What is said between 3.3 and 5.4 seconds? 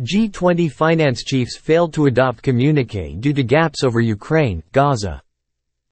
to gaps over Ukraine, Gaza.